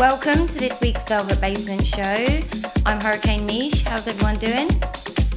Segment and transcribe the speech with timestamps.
[0.00, 2.40] Welcome to this week's Velvet Basement Show.
[2.86, 3.82] I'm Hurricane Mish.
[3.82, 4.70] How's everyone doing?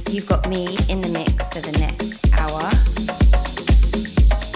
[0.08, 2.62] You've got me in the mix for the next hour.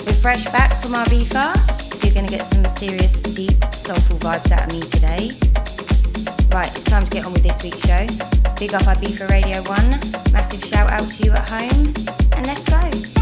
[0.06, 4.50] We're fresh back from our so you're going to get some serious, deep, soulful vibes
[4.50, 5.28] out of me today.
[6.56, 8.06] Right, it's time to get on with this week's show.
[8.58, 11.92] Big up Ibiza Radio 1, massive shout out to you at home,
[12.32, 13.17] and let's go.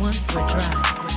[0.00, 1.13] Once we're dry.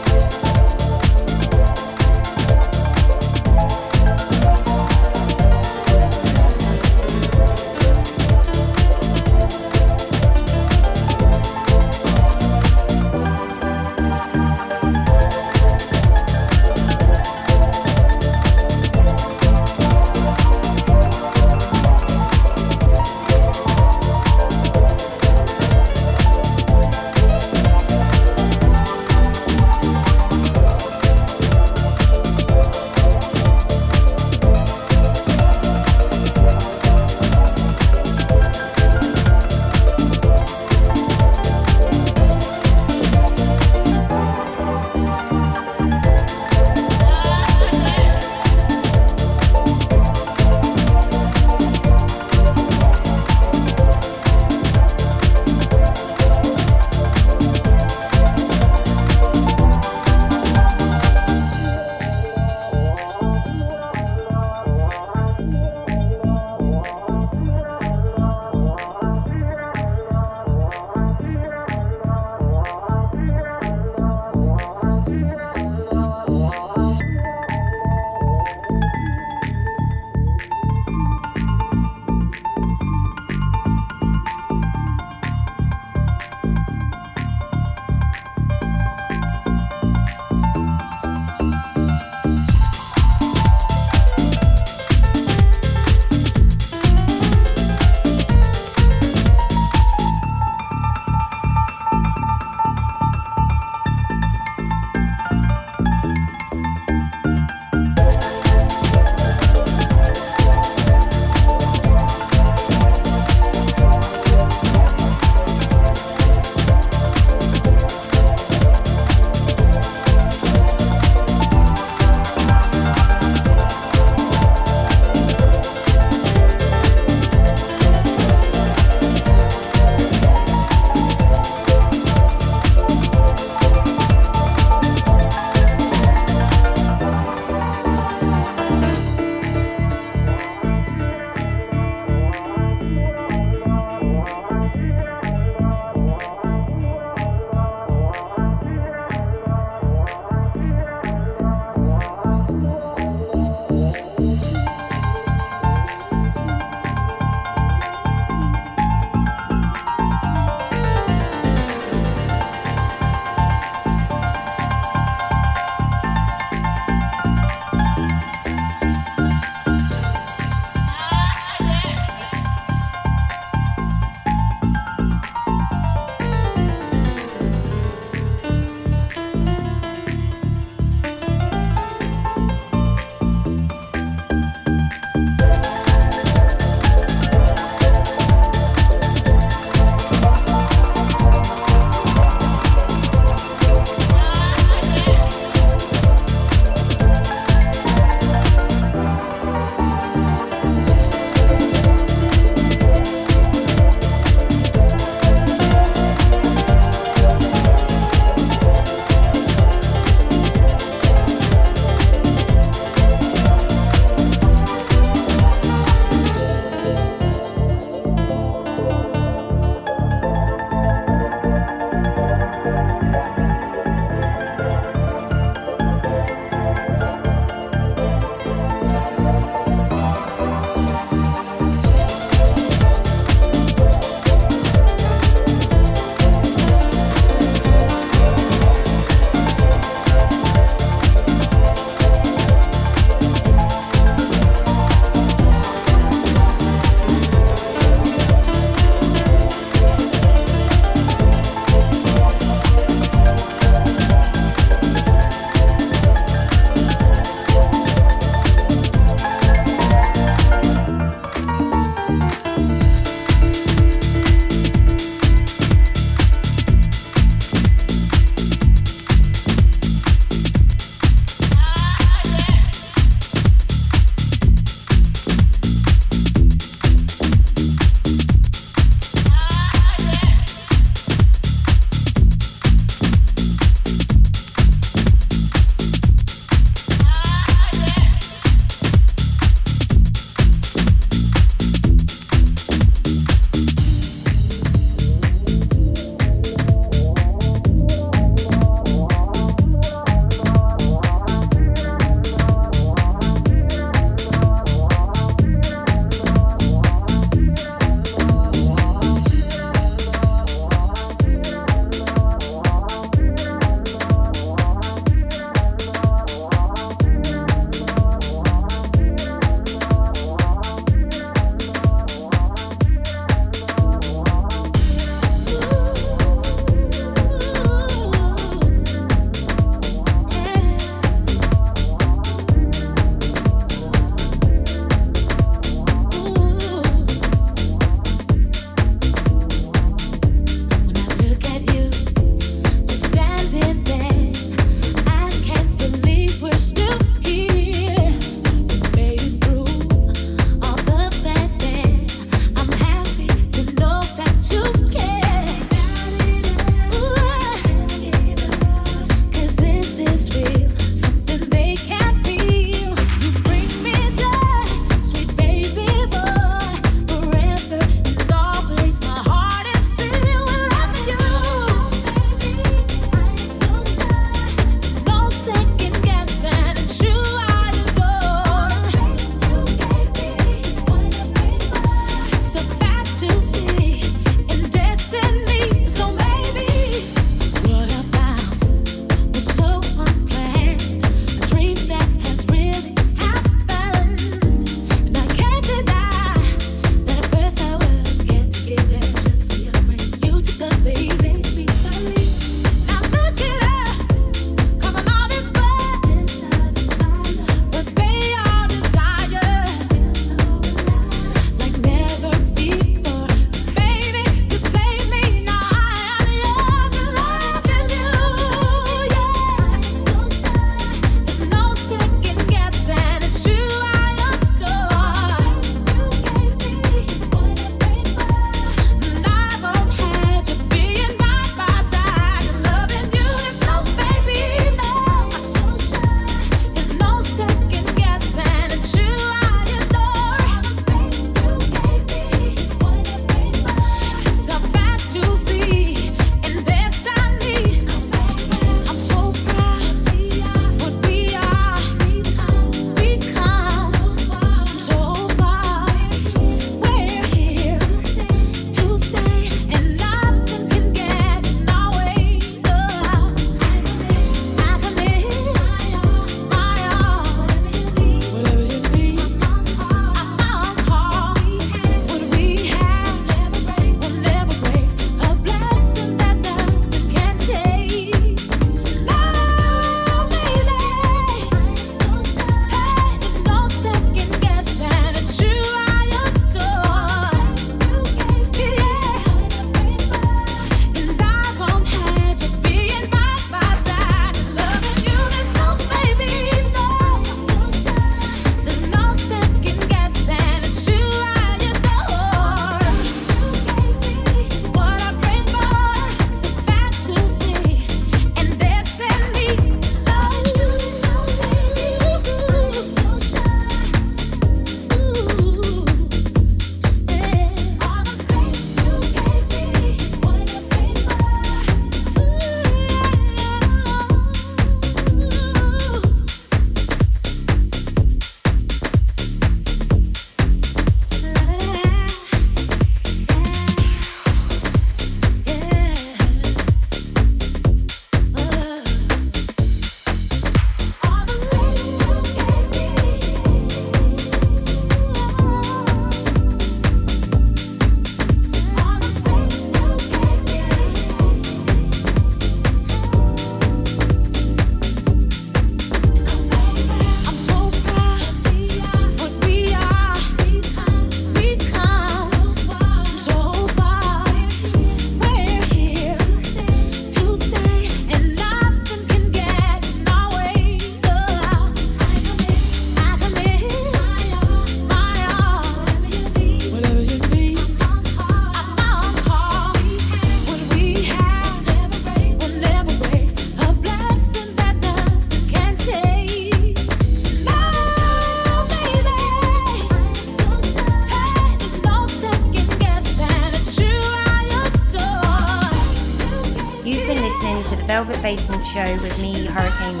[598.74, 600.00] Show with me, Hurricane.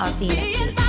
[0.00, 0.79] I'll see you next week.